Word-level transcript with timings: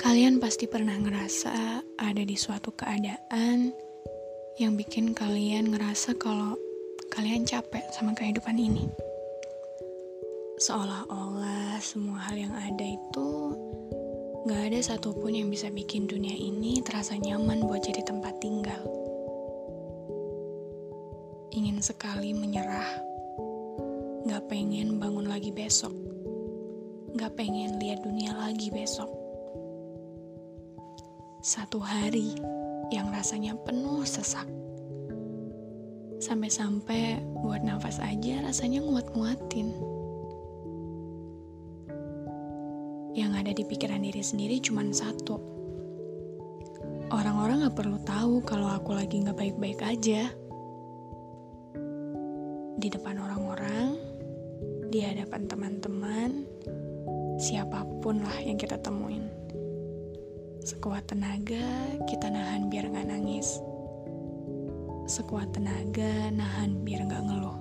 Kalian 0.00 0.40
pasti 0.40 0.64
pernah 0.64 0.96
ngerasa 0.96 1.84
ada 2.00 2.22
di 2.24 2.32
suatu 2.32 2.72
keadaan 2.72 3.68
yang 4.56 4.72
bikin 4.72 5.12
kalian 5.12 5.68
ngerasa 5.68 6.16
kalau 6.16 6.56
kalian 7.12 7.44
capek 7.44 7.84
sama 7.92 8.16
kehidupan 8.16 8.56
ini. 8.56 8.88
Seolah-olah 10.56 11.76
semua 11.84 12.16
hal 12.32 12.40
yang 12.40 12.56
ada 12.56 12.80
itu 12.80 13.52
gak 14.48 14.72
ada 14.72 14.80
satupun 14.80 15.36
yang 15.36 15.52
bisa 15.52 15.68
bikin 15.68 16.08
dunia 16.08 16.32
ini 16.32 16.80
terasa 16.80 17.20
nyaman 17.20 17.60
buat 17.68 17.84
jadi 17.84 18.00
tempat 18.00 18.40
tinggal. 18.40 18.80
Ingin 21.52 21.84
sekali 21.84 22.32
menyerah, 22.32 22.88
gak 24.24 24.48
pengen 24.48 24.96
bangun 24.96 25.28
lagi 25.28 25.52
besok, 25.52 25.92
gak 27.20 27.36
pengen 27.36 27.76
lihat 27.76 28.00
dunia 28.00 28.32
lagi 28.32 28.72
besok. 28.72 29.19
Satu 31.40 31.80
hari 31.80 32.36
yang 32.92 33.08
rasanya 33.08 33.56
penuh 33.64 34.04
sesak. 34.04 34.44
Sampai-sampai 36.20 37.16
buat 37.40 37.64
nafas 37.64 37.96
aja 37.96 38.44
rasanya 38.44 38.84
nguat-nguatin. 38.84 39.72
Yang 43.16 43.32
ada 43.40 43.52
di 43.56 43.64
pikiran 43.64 44.04
diri 44.04 44.20
sendiri 44.20 44.60
cuma 44.60 44.84
satu. 44.92 45.40
Orang-orang 47.08 47.64
gak 47.64 47.76
perlu 47.80 47.96
tahu 48.04 48.44
kalau 48.44 48.68
aku 48.76 48.92
lagi 48.92 49.24
gak 49.24 49.40
baik-baik 49.40 49.80
aja. 49.80 50.28
Di 52.76 52.88
depan 52.92 53.16
orang-orang, 53.16 53.96
di 54.92 55.00
hadapan 55.00 55.48
teman-teman, 55.48 56.44
siapa 57.40 57.80
pun 58.04 58.20
lah 58.20 58.36
yang 58.44 58.60
kita 58.60 58.76
temuin. 58.76 59.40
Sekuat 60.60 61.08
tenaga, 61.08 61.64
kita 62.04 62.28
nahan 62.28 62.68
biar 62.68 62.92
gak 62.92 63.08
nangis. 63.08 63.64
Sekuat 65.08 65.56
tenaga, 65.56 66.28
nahan 66.28 66.84
biar 66.84 67.08
gak 67.08 67.24
ngeluh. 67.24 67.56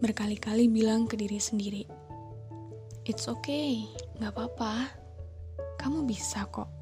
Berkali-kali 0.00 0.72
bilang 0.72 1.04
ke 1.04 1.20
diri 1.20 1.36
sendiri, 1.36 1.84
It's 3.04 3.28
okay, 3.28 3.84
gak 4.16 4.32
apa-apa. 4.32 4.88
Kamu 5.76 6.08
bisa 6.08 6.48
kok. 6.48 6.72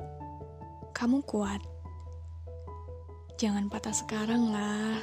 Kamu 0.94 1.26
kuat. 1.26 1.58
Jangan 3.34 3.66
patah 3.66 3.98
sekarang 3.98 4.54
lah. 4.54 4.98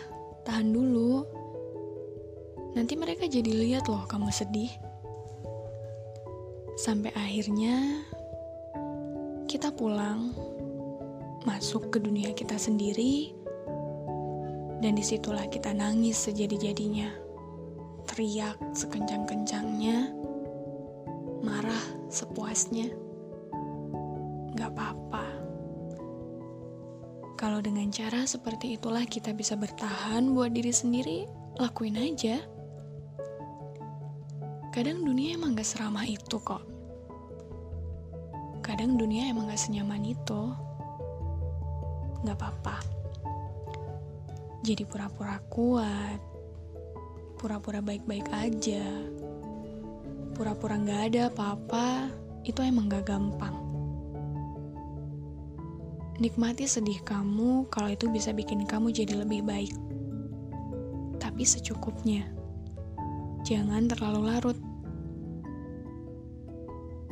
Tahan 0.47 0.71
dulu. 0.71 1.23
Nanti 2.79 2.95
mereka 2.95 3.27
jadi 3.27 3.47
lihat 3.47 3.91
loh 3.91 4.07
kamu 4.07 4.31
sedih. 4.31 4.71
Sampai 6.75 7.15
akhirnya 7.15 8.03
kita 9.47 9.71
pulang, 9.71 10.35
masuk 11.47 11.87
ke 11.87 12.03
dunia 12.03 12.35
kita 12.35 12.59
sendiri, 12.59 13.31
dan 14.83 14.99
di 14.99 15.03
situlah 15.03 15.47
kita 15.47 15.71
nangis 15.71 16.19
sejadi-jadinya, 16.19 17.15
teriak 18.11 18.59
sekencang-kencangnya, 18.75 20.11
marah 21.41 21.85
sepuasnya. 22.11 22.91
Gak 24.59 24.71
apa-apa. 24.75 25.25
Kalau 27.39 27.63
dengan 27.63 27.87
cara 27.91 28.27
seperti 28.27 28.75
itulah 28.75 29.07
kita 29.07 29.31
bisa 29.31 29.55
bertahan 29.55 30.31
buat 30.35 30.51
diri 30.51 30.75
sendiri, 30.75 31.27
lakuin 31.55 31.99
aja. 31.99 32.43
Kadang 34.75 35.07
dunia 35.07 35.39
emang 35.39 35.55
gak 35.55 35.71
seramah 35.71 36.03
itu 36.03 36.35
kok. 36.43 36.59
Kadang 38.59 38.99
dunia 38.99 39.31
emang 39.31 39.47
gak 39.47 39.63
senyaman 39.63 40.03
itu. 40.03 40.51
Gak 42.27 42.35
apa-apa. 42.35 42.83
Jadi 44.67 44.83
pura-pura 44.83 45.39
kuat. 45.47 46.19
Pura-pura 47.39 47.79
baik-baik 47.79 48.27
aja. 48.35 48.83
Pura-pura 50.35 50.75
gak 50.75 51.01
ada 51.07 51.31
apa-apa, 51.31 52.11
itu 52.43 52.59
emang 52.59 52.91
gak 52.91 53.07
gampang. 53.07 53.55
Nikmati 56.19 56.67
sedih 56.67 56.99
kamu 56.99 57.71
kalau 57.71 57.95
itu 57.95 58.11
bisa 58.11 58.35
bikin 58.35 58.67
kamu 58.67 58.91
jadi 58.91 59.23
lebih 59.23 59.39
baik. 59.47 59.71
Tapi 61.23 61.47
secukupnya. 61.47 62.27
Jangan 63.45 63.85
terlalu 63.85 64.21
larut. 64.25 64.57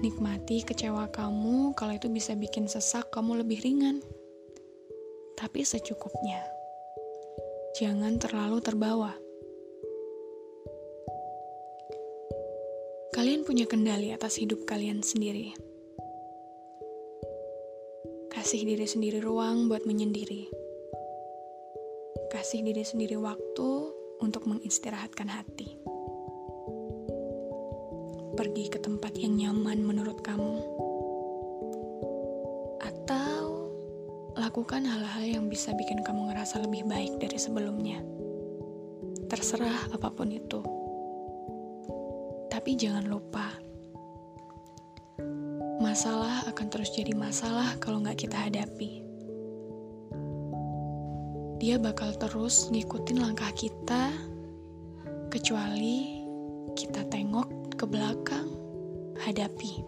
Nikmati 0.02 0.66
kecewa 0.66 1.06
kamu 1.14 1.78
kalau 1.78 1.94
itu 1.94 2.10
bisa 2.10 2.34
bikin 2.34 2.66
sesak 2.66 3.14
kamu 3.14 3.46
lebih 3.46 3.62
ringan. 3.62 4.02
Tapi 5.38 5.62
secukupnya. 5.62 6.42
Jangan 7.78 8.18
terlalu 8.18 8.66
terbawa. 8.66 9.14
Kalian 13.14 13.46
punya 13.46 13.70
kendali 13.70 14.10
atas 14.10 14.42
hidup 14.42 14.66
kalian 14.66 15.06
sendiri. 15.06 15.54
Kasih 18.34 18.66
diri 18.66 18.90
sendiri 18.90 19.22
ruang 19.22 19.70
buat 19.70 19.86
menyendiri. 19.86 20.50
Kasih 22.34 22.66
diri 22.66 22.82
sendiri 22.82 23.22
waktu 23.22 23.70
untuk 24.18 24.50
mengistirahatkan 24.50 25.30
hati 25.30 25.93
pergi 28.34 28.66
ke 28.70 28.82
tempat 28.82 29.14
yang 29.18 29.38
nyaman 29.38 29.86
menurut 29.86 30.20
kamu, 30.26 30.58
atau 32.82 33.70
lakukan 34.34 34.82
hal-hal 34.82 35.26
yang 35.26 35.46
bisa 35.46 35.70
bikin 35.78 36.02
kamu 36.02 36.34
ngerasa 36.34 36.66
lebih 36.66 36.86
baik 36.90 37.22
dari 37.22 37.38
sebelumnya. 37.38 38.02
Terserah 39.30 39.94
apa 39.94 40.10
pun 40.14 40.30
itu, 40.34 40.62
tapi 42.50 42.74
jangan 42.74 43.06
lupa, 43.06 43.54
masalah 45.82 46.46
akan 46.50 46.68
terus 46.74 46.94
jadi 46.94 47.14
masalah 47.14 47.78
kalau 47.78 48.02
nggak 48.02 48.26
kita 48.26 48.38
hadapi. 48.38 49.02
Dia 51.64 51.80
bakal 51.80 52.12
terus 52.20 52.68
ngikutin 52.74 53.24
langkah 53.24 53.48
kita, 53.56 54.12
kecuali 55.32 56.26
kita 56.76 57.08
tengok 57.08 57.63
ke 57.84 58.00
belakang, 58.00 58.48
hadapi. 59.28 59.84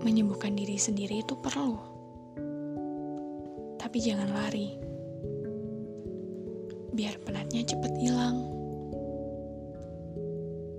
Menyembuhkan 0.00 0.56
diri 0.56 0.80
sendiri 0.80 1.20
itu 1.20 1.36
perlu, 1.36 1.76
tapi 3.76 4.00
jangan 4.00 4.32
lari. 4.32 4.80
Biar 6.96 7.20
penatnya 7.20 7.60
cepat 7.60 7.92
hilang, 8.00 8.40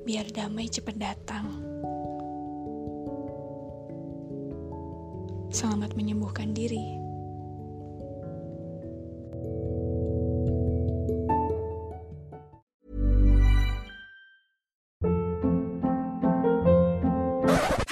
biar 0.09 0.25
damai 0.33 0.65
cepat 0.65 0.97
datang. 0.97 1.45
Selamat 5.53 5.93
menyembuhkan 5.93 6.57
diri. 6.57 7.08